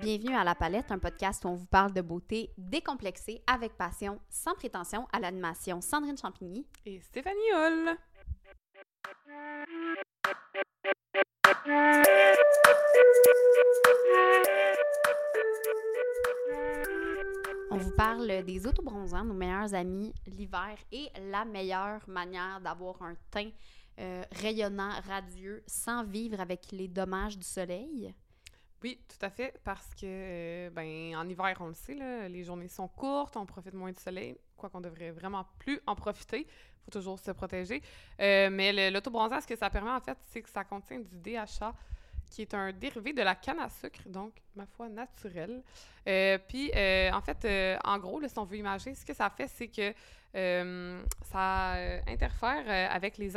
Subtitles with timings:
[0.00, 4.20] Bienvenue à La Palette, un podcast où on vous parle de beauté décomplexée, avec passion,
[4.28, 7.96] sans prétention, à l'animation Sandrine Champigny et Stéphanie Hull.
[17.72, 23.16] On vous parle des autobronzants, nos meilleurs amis l'hiver et la meilleure manière d'avoir un
[23.32, 23.50] teint
[23.98, 28.14] euh, rayonnant, radieux, sans vivre avec les dommages du soleil.
[28.82, 32.44] Oui, tout à fait, parce que, euh, ben, en hiver, on le sait, là, les
[32.44, 36.46] journées sont courtes, on profite moins du soleil, quoi qu'on devrait vraiment plus en profiter.
[36.46, 37.82] Il faut toujours se protéger.
[38.20, 41.74] Euh, mais l'autobronzant, ce que ça permet, en fait, c'est que ça contient du DHA,
[42.30, 45.62] qui est un dérivé de la canne à sucre, donc, ma foi, naturel.
[46.06, 49.68] Euh, puis, en fait, en gros, si on veut imaginer, ce que ça fait, c'est
[49.68, 49.92] que
[51.24, 51.72] ça
[52.06, 53.32] interfère avec les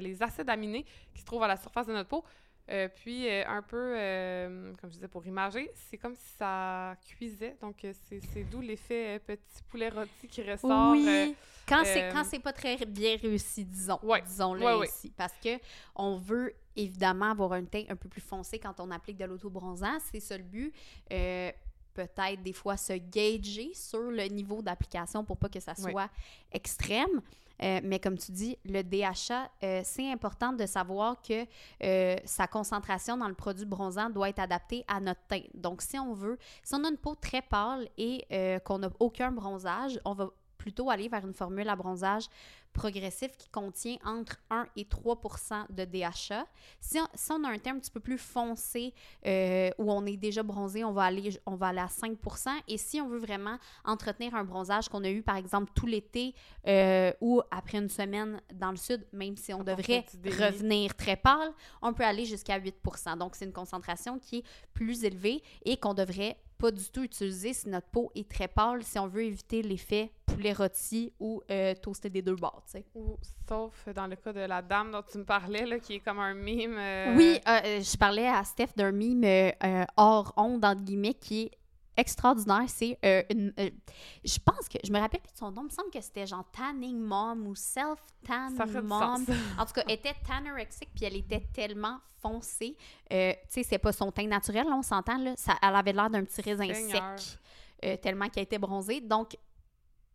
[0.00, 2.22] les acides aminés qui se trouvent à la surface de notre peau.
[2.70, 6.96] Euh, puis, euh, un peu, euh, comme je disais, pour imager, c'est comme si ça
[7.06, 7.56] cuisait.
[7.60, 10.92] Donc, c'est d'où l'effet petit poulet rôti qui ressort.
[10.92, 11.36] Oui,
[11.68, 11.84] quand
[12.24, 14.00] c'est pas très bien réussi, disons.
[14.26, 15.12] Disons-le ici.
[15.16, 15.58] Parce que
[15.94, 19.98] on veut évidemment avoir un teint un peu plus foncé quand on applique de l'autobronzant.
[20.10, 20.74] C'est ça le but.
[21.94, 26.10] Peut-être des fois se gager sur le niveau d'application pour pas que ça soit
[26.52, 27.22] extrême.
[27.62, 31.46] Euh, mais comme tu dis, le DHA, euh, c'est important de savoir que
[31.82, 35.42] euh, sa concentration dans le produit bronzant doit être adaptée à notre teint.
[35.54, 38.24] Donc, si on veut, si on a une peau très pâle et
[38.64, 40.30] qu'on n'a aucun bronzage, on va
[40.64, 42.24] plutôt aller vers une formule à bronzage
[42.72, 45.20] progressif qui contient entre 1 et 3
[45.68, 46.46] de DHA.
[46.80, 46.98] Si
[47.30, 48.94] on, a un teint un petit peu plus foncé
[49.26, 52.16] euh, où on est déjà bronzé, on va, aller, on va aller à 5
[52.66, 56.34] Et si on veut vraiment entretenir un bronzage qu'on a eu, par exemple, tout l'été
[56.66, 61.52] euh, ou après une semaine dans le sud, même si on devrait revenir très pâle,
[61.82, 62.74] on peut aller jusqu'à 8
[63.18, 67.52] Donc, c'est une concentration qui est plus élevée et qu'on devrait pas du tout utiliser
[67.52, 71.74] si notre peau est très pâle, si on veut éviter l'effet poulet rôti ou euh,
[71.74, 72.84] toasté des deux bords, tu sais.
[73.48, 76.18] sauf dans le cas de la dame dont tu me parlais, là, qui est comme
[76.18, 76.76] un mime.
[76.78, 79.24] Euh, oui, euh, je parlais à Steph d'un mime
[79.96, 81.50] hors onde, entre guillemets, qui est
[81.96, 82.64] extraordinaire.
[82.66, 82.98] C'est
[83.30, 83.52] une.
[84.24, 84.78] je pense que.
[84.84, 85.62] Je me rappelle plus de son nom.
[85.62, 88.50] Il me semble que c'était genre Tanning Mom ou Self-Tan
[88.82, 89.24] Mom.
[89.58, 92.76] En tout cas, elle était tanorexique puis elle était tellement foncée.
[93.10, 93.16] tu
[93.48, 95.18] sais, c'est pas son teint naturel, là, on s'entend.
[95.18, 95.34] Là.
[95.36, 98.00] Ça, elle avait l'air d'un petit raisin sec.
[98.00, 99.00] tellement qu'elle était bronzée.
[99.00, 99.36] Donc,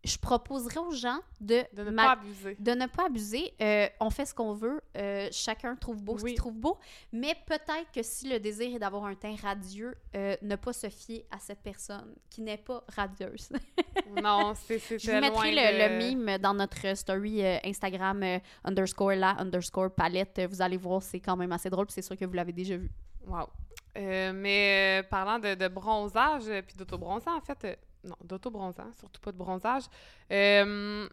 [0.03, 2.55] je proposerais aux gens de, de ne pas abuser.
[2.59, 3.53] De ne pas abuser.
[3.61, 4.81] Euh, on fait ce qu'on veut.
[4.97, 6.77] Euh, chacun trouve beau ce qu'il trouve beau.
[7.11, 10.89] Mais peut-être que si le désir est d'avoir un teint radieux, euh, ne pas se
[10.89, 13.49] fier à cette personne qui n'est pas radieuse.
[14.23, 20.41] non, c'est Je vous mettrai le, mime dans notre story Instagram underscore la underscore palette.
[20.49, 21.87] Vous allez voir, c'est quand même assez drôle.
[21.89, 22.89] C'est sûr que vous l'avez déjà vu.
[23.27, 23.49] Wow.
[23.95, 29.83] mais parlant de, de bronzage puis d'autobronzant, en fait non, d'autobronzant, surtout pas de bronzage.
[30.31, 31.07] Euh,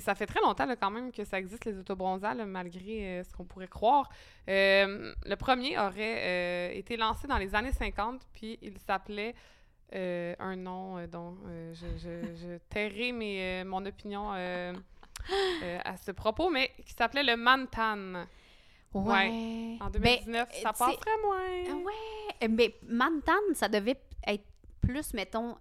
[0.00, 3.44] ça fait très longtemps quand même que ça existe, les autobronzants, malgré euh, ce qu'on
[3.44, 4.08] pourrait croire.
[4.48, 9.34] Euh, le premier aurait été lancé dans les années 50, puis il s'appelait
[9.94, 11.36] un nom dont
[11.72, 18.24] je, je, tairai mes, mon opinion à ce propos, mais qui s'appelait le Mantan.
[18.94, 19.78] Ouais.
[19.80, 21.82] En 2019, ben, ça passerait moins.
[21.84, 22.48] Ouais.
[22.48, 24.44] Mais Mantan, ça devait être
[24.80, 25.56] plus, mettons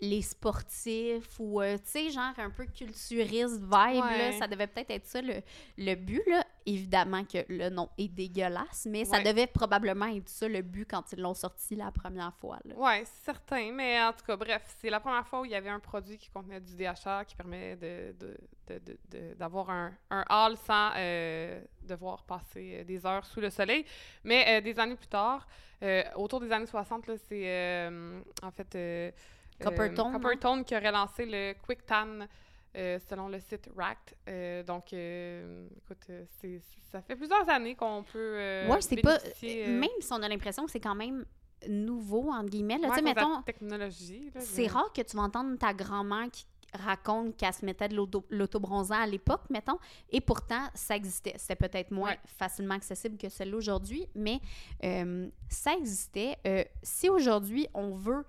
[0.00, 4.90] les sportifs ou, euh, tu sais, genre un peu culturiste vibe, là, ça devait peut-être
[4.90, 5.40] être ça le,
[5.78, 6.44] le, but, là.
[6.66, 11.12] Évidemment que le nom est dégueulasse, mais ça devait probablement être ça le but quand
[11.12, 12.74] ils l'ont sorti la première fois, là.
[12.74, 15.68] Ouais, certain, mais en tout cas, bref, c'est la première fois où il y avait
[15.68, 18.14] un produit qui contenait du DHA qui permet de,
[19.34, 23.84] d'avoir un, un hall sans euh, devoir passer euh, des heures sous le soleil.
[24.24, 25.46] Mais des années plus tard,
[26.16, 27.88] autour des années 60, là, c'est
[28.42, 29.12] en fait
[29.62, 30.08] Coppertone.
[30.08, 32.26] Euh, Coppertone qui aurait lancé le Quick Tan
[32.76, 34.16] euh, selon le site Racked.
[34.28, 36.10] Euh, donc, écoute,
[36.90, 38.66] ça fait plusieurs années qu'on peut.
[38.68, 39.18] ouais, c'est pas.
[39.42, 41.24] Même si on a l'impression que c'est quand même
[41.68, 42.78] nouveau, entre guillemets.
[42.78, 44.30] Là, mettons, technologie.
[44.38, 46.46] C'est rare que tu vas entendre ta grand-mère qui
[46.76, 47.94] raconte qu'elle se mettait de
[48.30, 49.78] l'autobronzant à l'époque, mettons,
[50.10, 51.34] et pourtant, ça existait.
[51.36, 54.40] C'était peut-être moins facilement accessible que celle-là aujourd'hui, mais
[55.48, 56.36] ça existait.
[56.82, 58.24] si aujourd'hui, on veut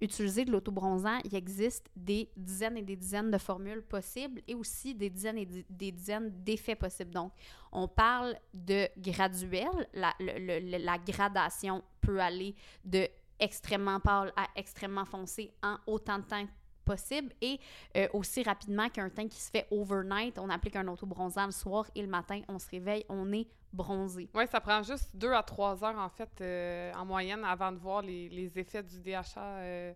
[0.00, 4.94] utiliser de l'autobronzant, il existe des dizaines et des dizaines de formules possibles et aussi
[4.94, 7.10] des dizaines et des dizaines d'effets possibles.
[7.10, 7.32] Donc,
[7.72, 9.88] on parle de graduel.
[9.94, 12.54] La, gradation peut aller
[12.84, 13.08] de
[13.38, 16.46] extrêmement pâle à extrêmement foncé en autant de temps
[16.84, 17.58] possible et
[17.96, 20.38] euh, aussi rapidement qu'un teint qui se fait overnight.
[20.38, 24.28] On applique un auto-bronzant le soir et le matin, on se réveille, on est bronzé.
[24.34, 27.78] Oui, ça prend juste deux à trois heures, en fait, euh, en moyenne, avant de
[27.78, 29.22] voir les, les effets du DHA.
[29.38, 29.92] Euh,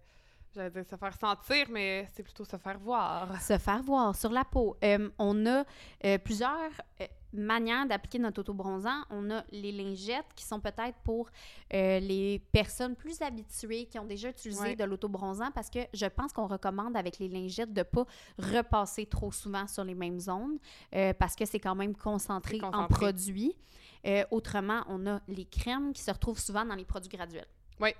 [0.54, 3.40] j'allais dire se faire sentir, mais c'est plutôt se faire voir.
[3.40, 4.76] Se faire voir sur la peau.
[5.18, 5.64] on a
[6.18, 6.70] plusieurs
[7.32, 9.04] manière d'appliquer notre autobronzant.
[9.10, 11.28] On a les lingettes qui sont peut-être pour
[11.72, 16.32] euh, les personnes plus habituées qui ont déjà utilisé de l'autobronzant parce que je pense
[16.32, 18.06] qu'on recommande avec les lingettes de ne pas
[18.38, 20.58] repasser trop souvent sur les mêmes zones
[20.94, 23.54] euh, parce que c'est quand même concentré, en produits.
[24.06, 27.46] Euh, autrement, on a les crèmes qui se retrouvent souvent dans les produits graduels.
[27.78, 27.90] Oui.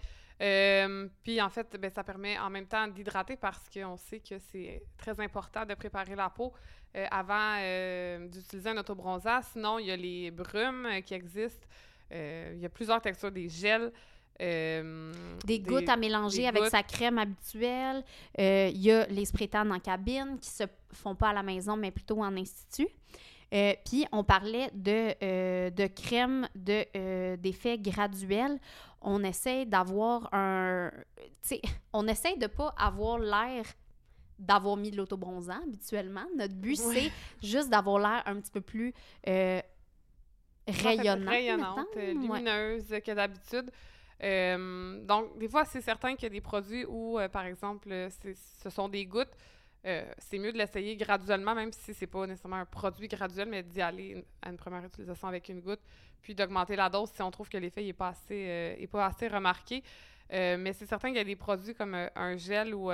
[1.23, 4.83] puis en fait, ben, ça permet en même temps d'hydrater parce qu'on sait que c'est
[4.97, 6.53] très important de préparer la peau
[6.97, 9.41] euh, avant euh, d'utiliser un autobronzant.
[9.53, 11.67] Sinon, il y a les brumes euh, qui existent.
[12.11, 13.93] il y a plusieurs textures, des gels.
[14.41, 18.03] des, gouttes à mélanger avec sa crème habituelle.
[18.37, 21.93] il y a les spraytans en cabine qui se font pas à la maison, mais
[21.93, 22.89] plutôt en institut.
[23.51, 28.59] Puis on parlait de, de crème d'effet graduel.
[29.01, 30.91] On essaie d'avoir un...
[31.93, 33.65] On essaie de pas avoir l'air
[34.41, 36.25] d'avoir mis de l'autobronzant habituellement.
[36.37, 38.93] Notre but, c'est juste d'avoir l'air un petit peu plus
[39.29, 39.61] euh,
[40.67, 43.71] rayonnant, rayonnante, euh, lumineuse que d'habitude.
[44.23, 48.71] Euh, donc, des fois, c'est certain qu'il y a des produits où, par exemple, ce
[48.71, 49.33] sont des gouttes.
[49.83, 53.83] c'est mieux de l'essayer graduellement, même si c'est pas nécessairement un produit graduel, mais d'y
[53.83, 55.81] aller à une première utilisation avec une goutte,
[56.23, 59.29] puis d'augmenter la dose si on trouve que l'effet n'est pas, assez, est pas assez
[59.29, 59.83] remarqué.
[60.31, 62.91] mais c'est certain qu'il y a des produits comme un gel ou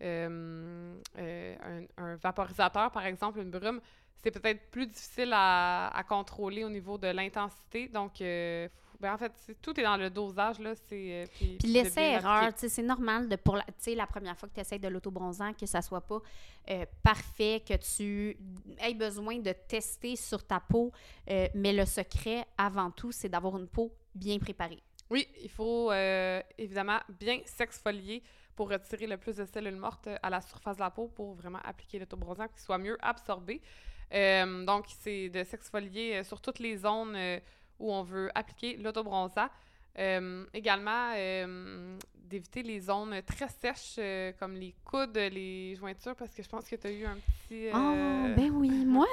[0.00, 3.80] euh, euh, un, vaporisateur, par exemple, une brume,
[4.22, 7.88] c'est peut-être plus difficile à, contrôler au niveau de l'intensité.
[7.88, 8.68] Donc, euh,
[9.00, 10.58] ben en fait, tout est dans le dosage.
[10.58, 13.64] Là, puis, puis l'essai-erreur, c'est normal de pour la,
[13.94, 16.20] la première fois que tu essaies de l'autobronzant, que ça soit pas
[17.02, 18.36] parfait, que tu
[18.80, 20.92] aies besoin de tester sur ta peau.
[21.28, 24.82] mais le secret, avant tout, c'est d'avoir une peau bien préparée.
[25.10, 25.92] Oui, il faut
[26.58, 28.22] évidemment bien s'exfolier
[28.58, 31.60] pour retirer le plus de cellules mortes à la surface de la peau pour vraiment
[31.62, 33.62] appliquer l'autobronzant pour qu'il soit mieux absorbé.
[34.12, 37.38] Euh, donc, c'est de s'exfolier euh, sur toutes les zones euh,
[37.78, 39.48] où on veut appliquer l'autobronzant.
[40.52, 41.12] également,
[42.30, 44.00] d'éviter les zones très sèches
[44.40, 47.68] comme les coudes, les jointures, parce que je pense que tu as eu un petit...
[47.72, 48.70] oh, ben oui.
[48.96, 49.06] Moi,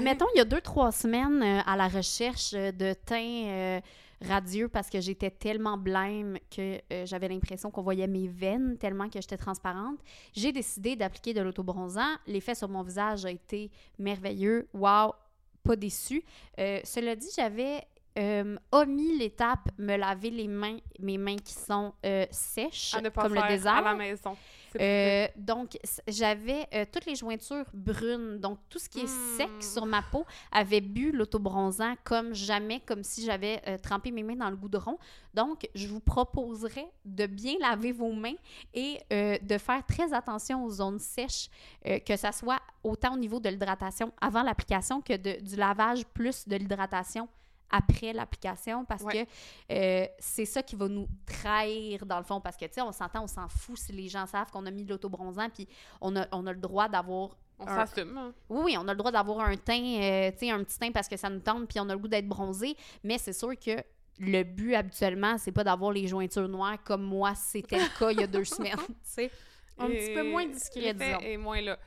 [0.00, 3.80] mettons, il y a deux, trois semaines à la recherche de teint
[4.20, 9.08] radieux parce que j'étais tellement blême que euh, j'avais l'impression qu'on voyait mes veines tellement
[9.08, 9.98] que j'étais transparente.
[10.32, 12.16] J'ai décidé d'appliquer de l'autobronzant.
[12.26, 14.68] L'effet sur mon visage a été merveilleux.
[14.72, 15.14] Wow!
[15.62, 16.24] Pas déçu.
[16.58, 17.82] Euh, cela dit, j'avais
[18.18, 21.92] euh, omis l'étape me laver les mains, mes mains qui sont
[22.30, 23.74] sèches, comme le désert.
[23.74, 24.36] à la maison.
[24.80, 28.38] Euh, donc, j'avais euh, toutes les jointures brunes.
[28.38, 29.62] Donc, tout ce qui est sec hmm.
[29.62, 34.36] sur ma peau avait bu l'autobronzant comme jamais, comme si j'avais euh, trempé mes mains
[34.36, 34.98] dans le goudron.
[35.34, 38.34] Donc, je vous proposerais de bien laver vos mains
[38.74, 41.48] et de faire très attention aux zones sèches,
[41.84, 46.48] que ça soit autant au niveau de l'hydratation avant l'application que de, du lavage plus
[46.48, 47.28] de l'hydratation
[47.70, 49.26] après l'application parce que
[49.70, 52.92] euh, c'est ça qui va nous trahir dans le fond parce que tu sais on
[52.92, 55.68] s'entend on s'en fout si les gens savent qu'on a mis de l'autobronzant puis
[56.00, 58.16] on a, on a le droit d'avoir on s'assume.
[58.16, 58.32] Hein.
[58.48, 60.92] Oui, oui, on a le droit d'avoir un teint, euh, tu sais, un petit teint
[60.92, 62.76] parce que ça nous tente, puis on a le goût d'être bronzé.
[63.02, 63.82] Mais c'est sûr que
[64.20, 68.20] le but habituellement, c'est pas d'avoir les jointures noires comme moi, c'était le cas il
[68.20, 68.76] y a deux semaines.
[68.76, 69.30] Tu sais,
[69.78, 71.20] un petit peu moins discret, disons.
[71.20, 71.78] Et moins là.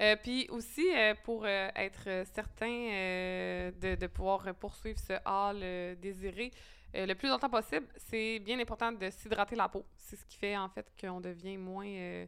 [0.00, 6.52] Euh, puis aussi, euh, pour euh, être certain de, de, pouvoir poursuivre ce hall désiré
[6.94, 9.84] le plus longtemps possible, c'est bien important de s'hydrater la peau.
[9.96, 12.24] C'est ce qui fait en fait qu'on devient moins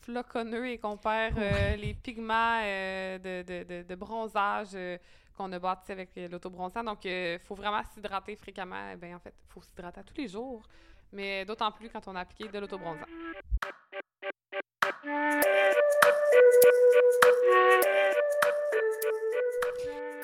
[0.00, 1.36] floconneux et qu'on perd
[1.76, 4.76] les pigments de, de, de, bronzage
[5.36, 6.84] qu'on a bâti avec l'autobronzant.
[6.84, 8.90] Donc, il faut vraiment s'hydrater fréquemment.
[8.92, 10.62] Eh bien, en fait, il faut s'hydrater tous les jours,
[11.12, 13.06] mais d'autant plus quand on a appliqué de l'autobronzant.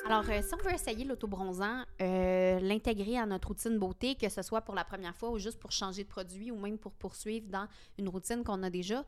[0.05, 4.41] Alors, euh, si on veut essayer l'autobronzant, euh, l'intégrer à notre routine beauté, que ce
[4.41, 7.47] soit pour la première fois ou juste pour changer de produit ou même pour poursuivre
[7.49, 7.67] dans
[7.97, 9.03] une routine qu'on a déjà,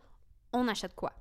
[0.52, 1.14] on achète quoi?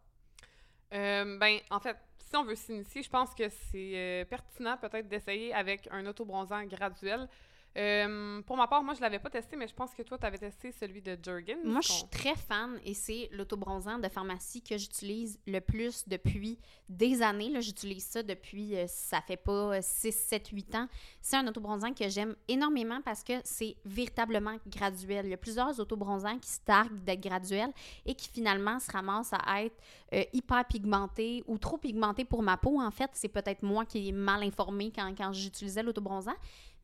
[0.92, 5.52] Euh, ben, en fait, si on veut s'initier, je pense que c'est pertinent peut-être d'essayer
[5.54, 7.28] avec un autobronzant graduel.
[7.76, 10.24] Euh, pour ma part, moi, je l'avais pas testé, mais je pense que toi, tu
[10.24, 11.58] avais testé celui de Jergens.
[11.64, 16.58] Moi, je suis très fan et c'est l'autobronzant de pharmacie que j'utilise le plus depuis
[16.88, 17.60] des années.
[17.60, 20.88] J'utilise ça depuis, euh, ça fait pas 6, 7, 8 ans.
[21.20, 25.26] C'est un autobronzant que j'aime énormément parce que c'est véritablement graduel.
[25.26, 27.72] Il y a plusieurs autobronzants qui se targuent d'être graduels
[28.06, 29.76] et qui finalement se ramassent à être
[30.12, 32.80] euh, hyper pigmentés ou trop pigmentés pour ma peau.
[32.80, 36.34] En fait, c'est peut-être moi qui est mal informée quand, quand j'utilisais l'autobronzant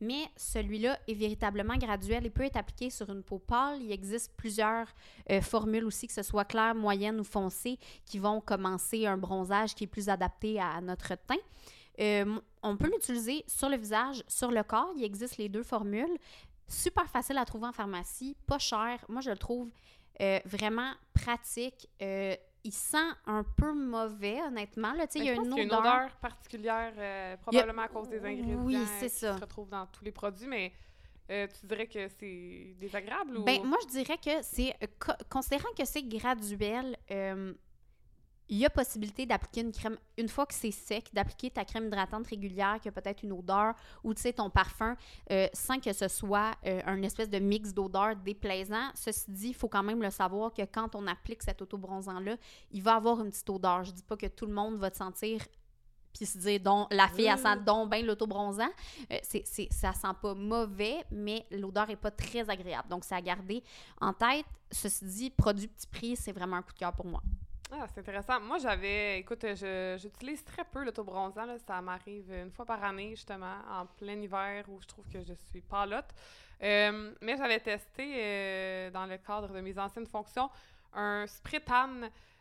[0.01, 3.81] mais celui-là est véritablement graduel et peut être appliqué sur une peau pâle.
[3.81, 4.87] Il existe plusieurs
[5.29, 9.75] euh, formules aussi, que ce soit claire, moyenne ou foncée, qui vont commencer un bronzage
[9.75, 11.35] qui est plus adapté à notre teint.
[11.99, 14.91] Euh, on peut l'utiliser sur le visage, sur le corps.
[14.97, 16.17] Il existe les deux formules.
[16.67, 19.05] Super facile à trouver en pharmacie, pas cher.
[19.07, 19.69] Moi, je le trouve
[20.21, 21.87] euh, vraiment pratique
[22.63, 24.93] il sent un peu mauvais, honnêtement.
[24.93, 26.11] Là, il y a une, odeur...
[26.21, 29.35] particulière, euh, probablement à cause des ingrédients oui, qui ça.
[29.35, 30.71] se retrouvent dans tous les produits, mais
[31.29, 33.43] euh, tu dirais que c'est désagréable ou...
[33.43, 34.75] Ben, moi, je dirais que c'est...
[34.83, 36.97] Euh, considérant que c'est graduel,
[38.51, 41.85] il y a possibilité d'appliquer une crème, une fois que c'est sec, d'appliquer ta crème
[41.85, 44.97] hydratante régulière qui a peut-être une odeur ou tu sais ton parfum
[45.31, 48.91] euh, sans que ce soit euh, un espèce de mix d'odeurs déplaisant.
[48.93, 52.35] Ceci dit, il faut quand même le savoir que quand on applique cet autobronzant-là,
[52.71, 53.85] il va avoir une petite odeur.
[53.85, 55.39] Je dis pas que tout le monde va te sentir
[56.13, 58.67] puis se dire donc la fille elle sent donc bien l'autobronzant.
[59.13, 62.89] Euh, c'est, c'est ça sent pas mauvais mais l'odeur est pas très agréable.
[62.89, 63.63] Donc c'est à garder
[64.01, 64.45] en tête.
[64.69, 67.21] Ceci dit produit petit prix c'est vraiment un coup de cœur pour moi
[67.71, 68.39] ah, c'est intéressant.
[68.41, 69.45] Moi, j'avais, écoute,
[69.97, 71.45] j'utilise très peu l'autobronzant.
[71.65, 75.33] Ça m'arrive une fois par année, justement, en plein hiver où je trouve que je
[75.33, 76.13] suis palote.
[76.61, 80.49] Euh, mais j'avais testé, euh, dans le cadre de mes anciennes fonctions,
[80.93, 81.89] un spray tan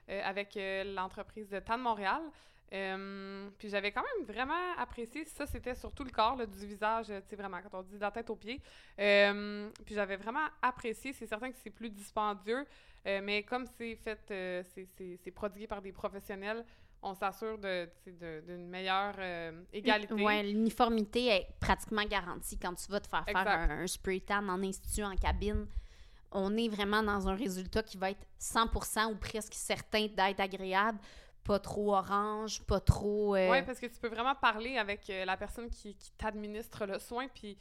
[0.09, 0.59] euh, avec
[0.95, 2.21] l'entreprise de Tan Montréal.
[2.71, 5.25] Puis j'avais quand même vraiment apprécié.
[5.25, 8.11] Ça, c'était surtout le corps du visage, tu sais, vraiment, quand on dit de la
[8.11, 8.61] tête aux pieds.
[8.97, 11.13] puis j'avais vraiment apprécié.
[11.13, 12.67] C'est certain que c'est plus dispendieux.
[13.07, 16.65] Euh, mais comme c'est fait, euh, c'est prodigué par des professionnels,
[17.03, 20.13] on s'assure d'une meilleure euh, égalité.
[20.13, 24.63] Oui, l'uniformité est pratiquement garantie quand tu vas te faire faire un, spray tan en
[24.63, 25.67] institut, en cabine.
[26.33, 30.99] On est vraiment dans un résultat qui va être 100% ou presque certain d'être agréable.
[31.45, 33.35] Pas trop orange, pas trop...
[33.35, 37.27] Oui, parce que tu peux vraiment parler avec la personne qui, qui t'administre le soin,
[37.29, 37.57] puis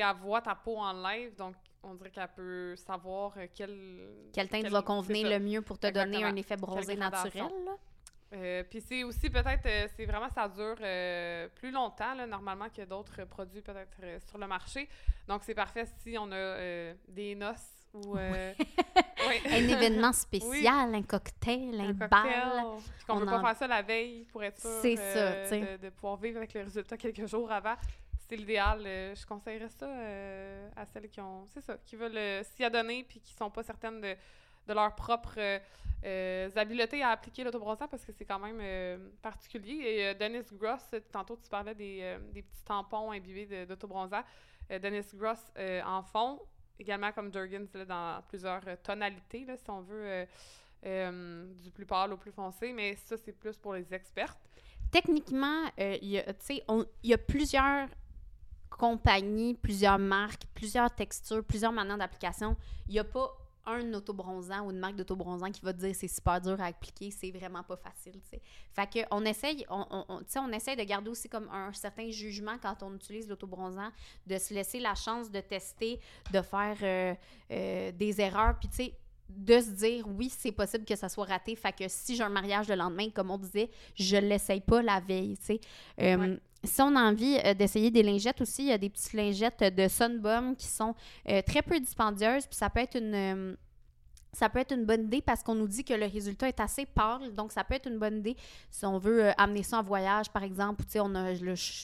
[0.00, 4.08] elle voit ta peau en live, donc on dirait qu'elle peut savoir euh, quel...
[4.32, 7.52] Quel teint va convenir le mieux pour te donner un effet bronzé naturel.
[8.32, 10.76] Euh, puis c'est aussi peut-être, euh, c'est vraiment, ça dure
[11.54, 14.88] plus longtemps, là, normalement, que d'autres produits peut-être sur le marché.
[15.28, 18.16] Donc c'est parfait si on a des noces ou...
[18.16, 22.28] un événement spécial, un cocktail, un, bal.
[23.08, 26.38] On ne peut pas faire ça la veille pour être sûr de, de, pouvoir vivre
[26.38, 27.76] avec les résultats quelques jours avant
[28.28, 28.82] c'est l'idéal.
[28.84, 32.64] Euh, je conseillerais ça euh, à celles qui ont, c'est ça, qui veulent euh, s'y
[32.64, 34.14] adonner puis qui sont pas certaines de,
[34.66, 35.38] de leur propre
[36.54, 39.74] habileté à appliquer l'autobronzant parce que c'est quand même particulier.
[39.74, 44.22] Et Dennis Gross, tantôt tu parlais des, des petits tampons imbibés d'autobronzant.
[44.70, 45.40] Dennis Gross
[45.84, 46.40] en fond,
[46.78, 50.26] également comme Jergens dans plusieurs tonalités, là, si on veut,
[51.62, 54.38] du plus pâle au plus foncé, mais ça, c'est plus pour les expertes.
[54.90, 56.22] Techniquement, il
[57.02, 57.88] y a plusieurs
[58.70, 62.56] compagnies, plusieurs marques, plusieurs textures, plusieurs manières d'application.
[62.88, 63.36] Il n'y a pas
[63.66, 67.10] un autobronzant ou une marque d'autobronzant qui va te dire c'est super dur à appliquer,
[67.10, 68.40] c'est vraiment pas facile, sais.
[68.72, 72.56] Fait que on essaye, on, on, on essaye de garder aussi comme un certain jugement
[72.60, 73.90] quand on utilise l'autobronzant,
[74.26, 76.00] de se laisser la chance de tester,
[76.32, 77.14] de faire euh,
[77.50, 78.94] euh, des erreurs, puis tu sais,
[79.28, 81.56] de se dire oui, c'est possible que ça soit raté.
[81.56, 85.00] Fait que si j'ai un mariage le lendemain, comme on disait, je l'essaye pas la
[85.00, 85.60] veille, tu sais.
[86.00, 89.12] Euh, si on a envie euh, d'essayer des lingettes aussi, il y a des petites
[89.12, 90.94] lingettes de Sunbum qui sont
[91.28, 93.56] euh, très peu dispendieuses, puis ça peut être une
[94.36, 96.84] ça peut être une bonne idée parce qu'on nous dit que le résultat est assez
[96.84, 98.36] pâle, donc ça peut être une bonne idée
[98.70, 101.32] si on veut euh, amener ça en voyage, par exemple, tu sais, on a,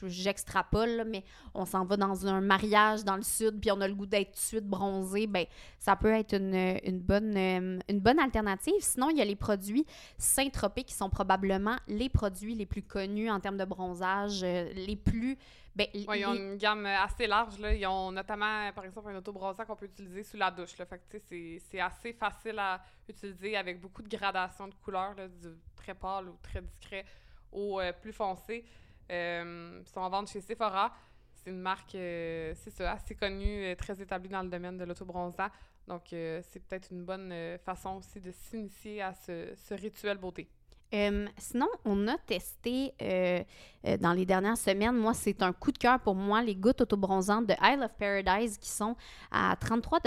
[0.06, 3.94] j'extrapole, mais on s'en va dans un mariage dans le sud, puis on a le
[3.94, 5.46] goût d'être tout de suite bronzé, ben
[5.78, 8.74] ça peut être une, bonne, euh, une bonne alternative.
[8.80, 9.86] Sinon, il y a les produits
[10.18, 14.96] Saint-Tropez qui sont probablement les produits les plus connus en termes de bronzage, euh, les
[14.96, 15.38] plus
[15.74, 17.58] ben, ils ont une gamme assez large.
[17.58, 17.74] Là.
[17.74, 20.76] Ils ont notamment, par exemple, un autobronzant qu'on peut utiliser sous la douche.
[20.76, 20.86] Là.
[20.86, 25.48] Fait que, c'est assez facile à utiliser avec beaucoup de gradation de couleurs, là, du
[25.74, 27.04] très pâle ou très discret
[27.50, 28.64] au euh, plus foncé.
[29.10, 30.92] Euh, ils sont en vente chez Sephora.
[31.34, 35.48] C'est une marque, euh, c'est ça, assez connue, très établie dans le domaine de l'autobronzant.
[35.88, 40.48] Donc, c'est peut-être une bonne façon aussi de s'initier à ce, ce rituel beauté.
[40.94, 43.42] Euh, sinon, on a testé euh,
[43.86, 46.82] euh, dans les dernières semaines, moi, c'est un coup de cœur pour moi, les gouttes
[46.82, 48.94] autobronzantes de Isle of Paradise qui sont
[49.30, 50.00] à 33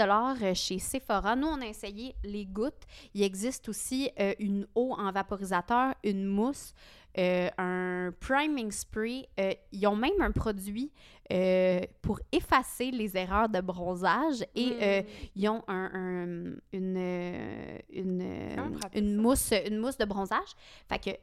[0.54, 1.34] chez Sephora.
[1.34, 2.84] Nous, on a essayé les gouttes.
[3.14, 6.72] Il existe aussi une eau en vaporisateur, une mousse,
[7.16, 9.28] un priming spray.
[9.72, 10.92] ils ont même un produit
[12.02, 15.06] pour effacer les erreurs de bronzage et mm.
[15.34, 18.22] ils ont un, une, une,
[18.94, 20.50] une, mousse, une mousse de bronzage.
[20.88, 21.18] Fait que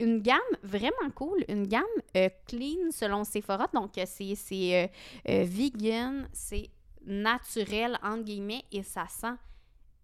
[0.00, 1.84] une gamme vraiment cool, une gamme
[2.16, 3.68] euh, clean selon Sephora.
[3.72, 4.90] Donc, euh, c'est
[5.28, 6.70] euh, vegan, c'est
[7.06, 9.36] naturel, entre guillemets, et ça sent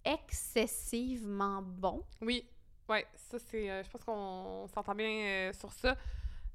[0.05, 2.03] excessivement bon.
[2.23, 2.47] Oui,
[2.91, 3.83] ouais, ça c'est.
[3.83, 5.97] je pense qu'on s'entend bien sur ça.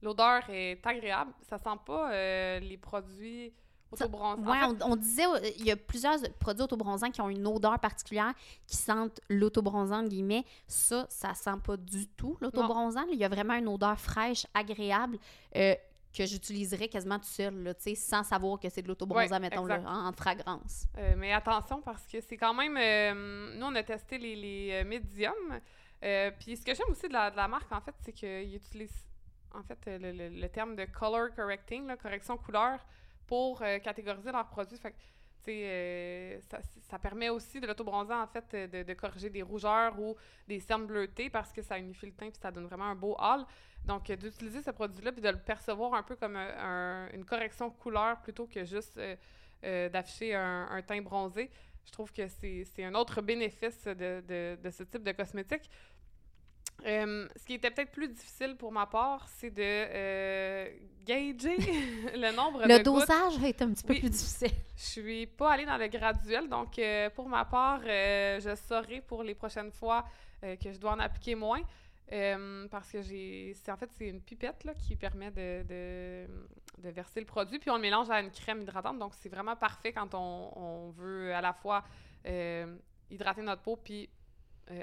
[0.01, 1.31] L'odeur est agréable.
[1.49, 3.53] Ça sent pas les produits
[3.91, 8.33] oui, on, disait, euh, il y a plusieurs produits autobronzants qui ont une odeur particulière,
[8.67, 10.43] qui sentent l'autobronzant, guillemets.
[10.67, 13.05] Ça, ça sent pas du tout l'autobronzant.
[13.11, 15.17] Il y a vraiment une odeur fraîche, agréable.
[15.55, 15.75] Euh,
[16.17, 20.85] que j'utiliserais quasiment tout seul, là, sans savoir que c'est de l'autobronzant, mettons, en, fragrance.
[20.97, 22.75] Euh, mais attention, parce que c'est quand même...
[23.57, 25.59] nous, on a testé les, les médiums.
[26.39, 29.07] Puis ce que j'aime aussi de la, marque, en fait, c'est qu'ils utilisent,
[29.53, 32.79] en fait, le, le, terme de color correcting, correction couleur,
[33.27, 34.77] pour euh, catégoriser leurs produits.
[34.77, 34.95] Fait
[35.47, 36.59] euh, ça,
[36.89, 40.15] ça, permet aussi de l'autobronzant, en fait, de, corriger des rougeurs ou
[40.47, 43.15] des cernes bleutées parce que ça unifie le teint puis ça donne vraiment un beau
[43.19, 43.45] hall.
[43.85, 48.19] Donc, euh, d'utiliser ce produit-là puis de le percevoir un peu comme une correction couleur
[48.21, 48.99] plutôt que juste
[49.61, 51.49] d'afficher un, teint bronzé,
[51.85, 55.69] je trouve que c'est un autre bénéfice de, de, ce type de cosmétique.
[56.85, 60.69] Euh, ce qui était peut-être plus difficile pour ma part, c'est de euh,
[61.03, 61.57] gager
[62.15, 64.51] le nombre le de Le dosage été un petit peu plus difficile.
[64.77, 69.23] Je suis pas allée dans le graduel, donc euh, pour ma part, je saurai pour
[69.23, 70.05] les prochaines fois
[70.41, 71.61] que je dois en appliquer moins.
[72.69, 73.55] parce que j'ai.
[73.67, 77.77] En fait, c'est une pipette là, qui permet de, de, verser le produit, puis on
[77.77, 78.99] le mélange à une crème hydratante.
[78.99, 81.83] Donc, c'est vraiment parfait quand on, on veut à la fois
[83.09, 84.09] hydrater notre peau puis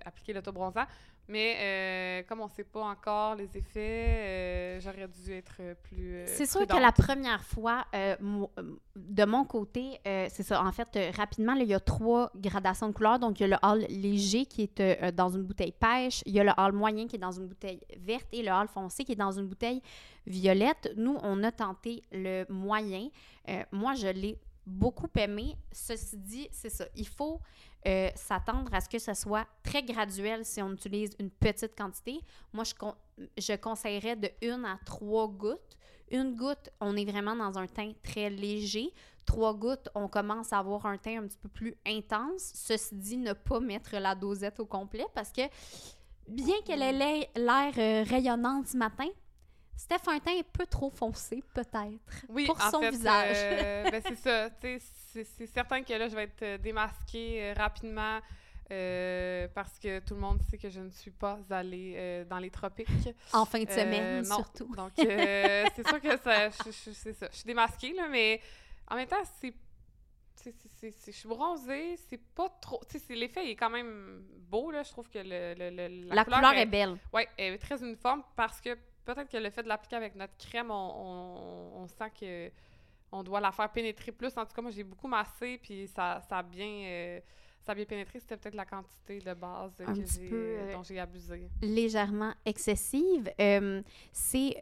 [0.04, 0.86] appliquer l'autobronzant.
[1.28, 6.16] Mais euh, comme on ne sait pas encore les effets, euh, j'aurais dû être plus.
[6.16, 10.62] Euh, c'est sûr que la première fois, de mon côté, c'est ça.
[10.62, 13.18] En fait, rapidement, il y a trois gradations de couleurs.
[13.18, 16.40] Donc, il y a le hall léger qui est dans une bouteille pêche, il y
[16.40, 19.12] a le hall moyen qui est dans une bouteille verte et le hall foncé qui
[19.12, 19.80] est dans une bouteille
[20.26, 20.92] violette.
[20.96, 23.08] Nous, on a tenté le moyen.
[23.70, 25.56] moi, je l'ai beaucoup aimé.
[25.70, 26.84] Ceci dit, c'est ça.
[26.96, 27.40] Il faut
[27.86, 32.20] euh, s'attendre à ce que ce soit très graduel si on utilise une petite quantité.
[32.52, 35.76] Moi, je, conseillerais de une à trois gouttes.
[36.10, 38.92] Une goutte, on est vraiment dans un teint très léger.
[39.26, 42.52] Trois gouttes, on commence à avoir un teint un petit peu plus intense.
[42.54, 45.42] Ceci dit, ne pas mettre la dosette au complet parce que
[46.28, 49.08] bien qu'elle ait l'air euh, rayonnante ce matin,
[49.76, 53.36] Steph a un teint un peu trop foncé, peut-être, oui, pour son visage.
[53.36, 54.48] Euh, ben c'est ça.
[55.12, 58.20] C'est certain que là, je vais être euh, démasquée euh, rapidement
[59.54, 62.88] parce que tout le monde sait que je ne suis pas allée dans les tropiques.
[63.34, 64.74] En fin de semaine, surtout.
[64.74, 67.28] Donc, c'est sûr que ça, c'est ça.
[67.30, 68.40] Je suis démasquée, là, mais
[68.88, 69.52] en même temps, c'est
[70.44, 72.80] je suis bronzée, c'est pas trop.
[73.10, 74.82] L'effet est quand même beau, là.
[74.82, 76.98] Je trouve que le, la, couleur, est, est belle.
[77.12, 80.36] Oui, elle est très uniforme parce que peut-être que le fait de l'appliquer avec notre
[80.36, 82.50] crème, on, sent que
[83.10, 84.36] on doit la faire pénétrer plus.
[84.36, 86.84] En tout cas, moi, j'ai beaucoup massé, puis ça, ça a bien...
[86.84, 87.20] Euh,
[87.64, 89.84] ça a bien pénétré, c'était peut-être la quantité de base que
[90.32, 91.48] euh, dont j'ai abusé.
[91.60, 93.30] Légèrement excessive.
[93.40, 94.56] Euh, c'est,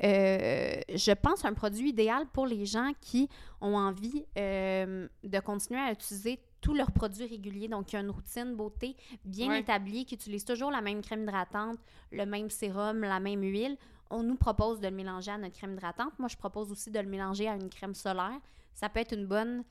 [0.86, 3.30] je pense, un produit idéal pour les gens qui
[3.62, 7.68] ont envie de continuer à utiliser tous leurs produits réguliers.
[7.68, 11.22] Donc, il y a une routine beauté bien établie qui utilise toujours la même crème
[11.22, 11.78] hydratante,
[12.12, 13.78] le même sérum, la même huile
[14.10, 16.18] on nous propose de le mélanger à notre crème hydratante.
[16.18, 18.38] Moi, je propose aussi de le mélanger à une crème solaire.
[18.74, 19.64] Ça peut être une bonne,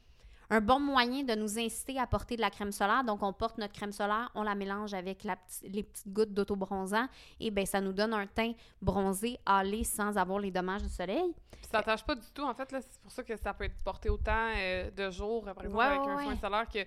[0.49, 3.03] un bon moyen de nous inciter à porter de la crème solaire.
[3.03, 5.25] Donc, on porte notre crème solaire, on la mélange avec
[5.63, 7.07] les petites gouttes d'auto-bronzant
[7.39, 11.33] et bien, ça nous donne un teint bronzé, hâlé, sans avoir les dommages du soleil.
[11.69, 12.67] ça n'attache pas du tout, en fait.
[12.69, 15.99] C'est pour ça que ça peut être porté autant euh, de jours, par exemple, avec
[15.99, 16.79] un soin solaire que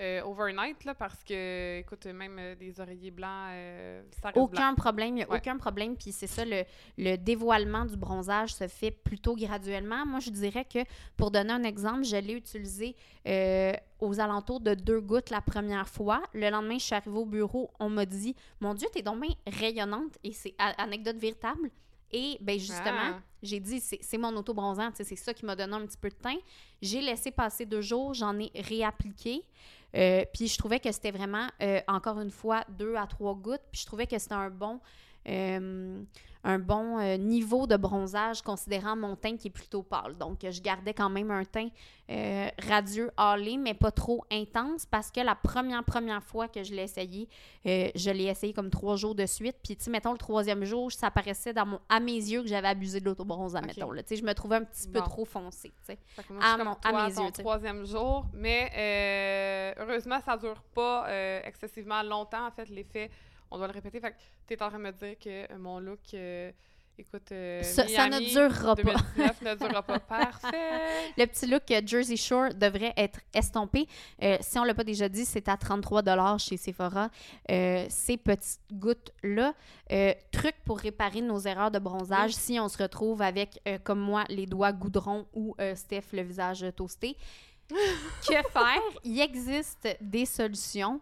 [0.00, 4.74] euh, overnight, là, parce que, écoute, même euh, des oreillers blancs, euh, ça reste Aucun
[4.74, 5.96] problème, il n'y a aucun problème.
[5.96, 10.04] Puis c'est ça, le, dévoilement du bronzage se fait plutôt graduellement.
[10.04, 10.80] Moi, je dirais que,
[11.16, 12.96] pour donner un exemple, je l'ai utilisé
[14.00, 16.22] aux alentours de deux gouttes la première fois.
[16.32, 19.34] Le lendemain, je suis arrivée au bureau, on m'a dit «Mon Dieu, t'es donc bien
[19.46, 21.70] rayonnante!» Et c'est anecdote véritable.
[22.16, 23.20] Et ben justement, ah.
[23.42, 26.38] j'ai dit, c'est mon auto-bronzant, c'est ça qui m'a donné un petit peu de teint.
[26.80, 29.42] J'ai laissé passer deux jours, j'en ai réappliqué.
[29.94, 33.62] Euh, puis je trouvais que c'était vraiment, euh, encore une fois, deux à trois gouttes.
[33.70, 34.80] Puis je trouvais que c'était un bon
[36.44, 40.16] un bon euh, niveau de bronzage considérant mon teint qui est plutôt pâle.
[40.18, 41.68] Donc, je gardais quand même un teint
[42.10, 46.74] euh, radieux, hâlé, mais pas trop intense parce que la première, première fois que je
[46.74, 47.28] l'ai essayé,
[47.66, 49.56] euh, je l'ai essayé comme trois jours de suite.
[49.64, 52.48] Puis, tu sais, mettons, le troisième jour, ça paraissait dans mon, à mes yeux que
[52.48, 53.68] j'avais abusé de l'autobronzant, okay.
[53.68, 53.94] mettons.
[53.94, 55.98] Tu sais, je me trouvais un petit peu trop foncé, tu sais.
[56.42, 57.30] À, mon, à mes yeux.
[57.32, 61.06] troisième jour, mais heureusement, ça dure pas
[61.44, 63.10] excessivement longtemps, en fait, l'effet
[63.54, 64.00] on doit le répéter.
[64.00, 66.50] Fait que tu es en train de me dire que euh, mon look, euh,
[66.98, 68.94] écoute, euh, ça, ne durera pas.
[69.16, 70.00] ne durera pas.
[70.00, 71.12] Parfait.
[71.16, 73.86] Le petit look Jersey Shore devrait être estompé.
[74.40, 77.10] si on ne l'a pas déjà dit, c'est à 33 chez Sephora.
[77.48, 79.54] ces petites gouttes-là.
[80.32, 84.46] truc pour réparer nos erreurs de bronzage si on se retrouve avec, comme moi, les
[84.46, 87.16] doigts goudron ou Steph, le visage toasté.
[87.70, 88.82] que faire?
[89.04, 91.00] Il existe des solutions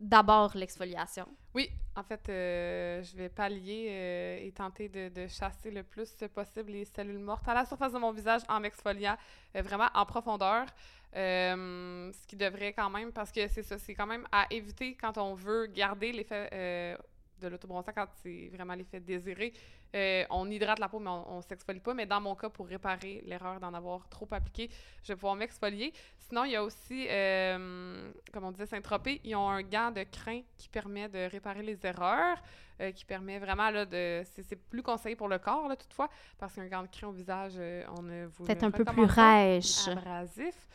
[0.00, 1.26] d'abord l'exfoliation.
[1.54, 6.72] Oui, en fait, euh, je vais pallier euh, et tenter de, chasser le plus possible
[6.72, 9.16] les cellules mortes à la surface de mon visage en m'exfoliant
[9.56, 10.66] euh, vraiment en profondeur.
[11.14, 15.18] ce qui devrait quand même, parce que c'est ça, c'est quand même à éviter quand
[15.18, 16.96] on veut garder l'effet
[17.40, 19.52] de l'autobronzant quand c'est vraiment l'effet désiré.
[19.94, 21.94] Euh, on hydrate la peau, mais on, ne s'exfolie pas.
[21.94, 24.70] Mais dans mon cas, pour réparer l'erreur d'en avoir trop appliqué,
[25.02, 25.92] je vais pouvoir m'exfolier.
[26.18, 30.02] Sinon, il y a aussi, euh, comme on disait, Saint-Tropez, ils ont un gant de
[30.02, 32.42] crin qui permet de réparer les erreurs,
[32.80, 34.22] euh, qui permet vraiment, là, de...
[34.24, 37.54] C'est plus conseillé pour le corps, là, toutefois, parce qu'un gant de crin au visage,
[37.96, 39.88] on ne vous Peut-être un peu plus rêche.
[39.88, 40.68] Abrasif.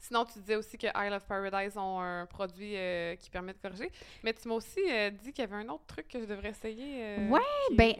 [0.00, 3.58] Sinon, tu disais aussi que Isle of Paradise ont un produit euh, qui permet de
[3.58, 3.90] corriger.
[4.22, 6.50] Mais tu m'as aussi euh, dit qu'il y avait un autre truc que je devrais
[6.50, 7.02] essayer.
[7.02, 7.40] Euh, ouais,
[7.72, 7.94] ben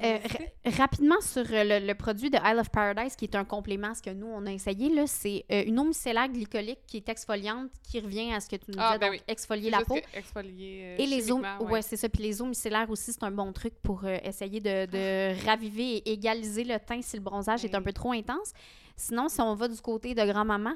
[0.77, 4.11] rapidement sur le, produit de Isle of Paradise, qui est un complément à ce que
[4.11, 8.33] nous, on a essayé, là, c'est une eau micellaire glycolique qui est exfoliante, qui revient
[8.33, 9.99] à ce que tu nous ah, disais, ben donc exfolier la peau.
[10.15, 12.09] Exfolier Et les eaux, ouais, c'est ça.
[12.09, 16.13] Puis les eaux micellaires aussi, c'est un bon truc pour essayer de, de raviver et
[16.13, 18.53] égaliser le teint si le bronzage est un peu trop intense.
[18.97, 20.75] Sinon, si on va du côté de grand-maman,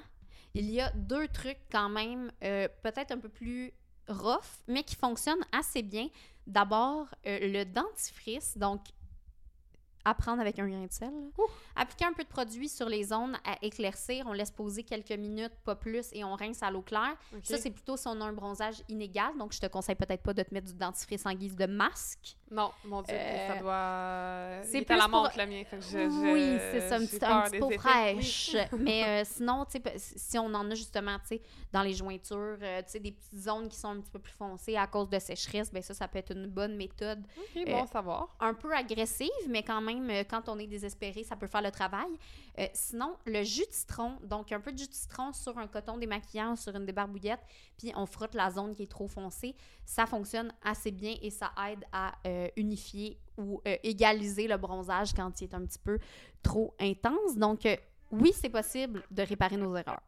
[0.54, 3.72] il y a deux trucs quand même euh, peut-être un peu plus
[4.08, 6.08] rough, mais qui fonctionnent assez bien.
[6.46, 8.80] D'abord, euh, le dentifrice, donc
[10.04, 11.12] à prendre avec un grain de sel.
[11.76, 14.26] Appliquer un peu de produit sur les zones à éclaircir.
[14.26, 17.16] On laisse poser quelques minutes, pas plus, et on rince à l'eau claire.
[17.44, 19.38] Ça, c'est plutôt si on a un bronzage inégal.
[19.38, 22.36] Donc, je te conseille peut-être pas de te mettre du dentifrice en guise de masque.
[22.52, 24.66] Non, mon Dieu, ça euh, doit...
[24.66, 25.62] C'est plus à la montre, le mien.
[25.72, 28.56] Oui, c'est ça, un petit, un petit peu fraîche.
[28.78, 29.64] Mais euh, sinon,
[29.96, 33.38] si on en a justement, tu sais, dans les jointures, euh, tu sais, des petites
[33.38, 36.06] zones qui sont un petit peu plus foncées à cause de sécheresse, ben ça, ça
[36.08, 37.24] peut être une bonne méthode.
[37.38, 38.36] OK, bon savoir.
[38.38, 42.10] Un peu agressive, mais quand même, quand on est désespéré, ça peut faire le travail.
[42.74, 45.96] sinon, le jus de citron, donc un peu de jus de citron sur un coton
[45.96, 47.40] démaquillant, sur une débarbouillette,
[47.78, 49.54] puis on frotte la zone qui est trop foncée,
[49.86, 52.12] ça fonctionne assez bien et ça aide à
[52.42, 55.98] euh, unifier ou euh, égaliser le bronzage quand il est un petit peu
[56.42, 57.36] trop intense.
[57.36, 57.76] Donc, euh,
[58.10, 60.02] oui, c'est possible de réparer nos erreurs.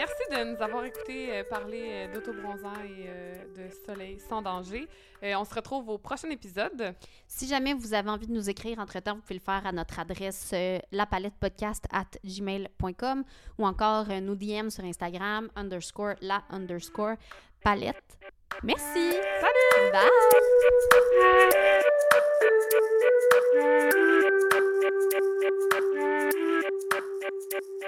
[0.00, 4.88] merci de nous avoir écoutés euh, parler euh, d'autobronzant et euh, de soleil sans danger.
[5.22, 6.94] on se retrouve au prochain épisode.
[7.26, 10.00] Si jamais vous avez envie de nous écrire entre-temps, vous pouvez le faire à notre
[10.00, 10.54] adresse
[10.90, 13.24] lapalettepodcast@gmail.com
[13.58, 17.16] ou encore nous DM sur Instagram underscore la underscore
[17.62, 18.16] palette.
[18.62, 19.12] Merci!
[19.42, 19.92] Salut!
[27.52, 27.70] Bye!